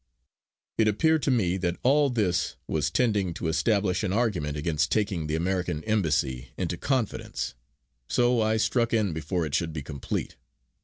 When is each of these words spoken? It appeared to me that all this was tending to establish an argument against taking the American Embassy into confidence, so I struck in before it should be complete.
It 0.79 0.87
appeared 0.87 1.21
to 1.21 1.29
me 1.29 1.57
that 1.57 1.77
all 1.83 2.09
this 2.09 2.55
was 2.65 2.89
tending 2.89 3.35
to 3.35 3.47
establish 3.47 4.01
an 4.03 4.11
argument 4.11 4.57
against 4.57 4.91
taking 4.91 5.27
the 5.27 5.35
American 5.35 5.83
Embassy 5.83 6.49
into 6.57 6.75
confidence, 6.75 7.53
so 8.07 8.41
I 8.41 8.57
struck 8.57 8.95
in 8.95 9.13
before 9.13 9.45
it 9.45 9.53
should 9.53 9.73
be 9.73 9.83
complete. 9.83 10.37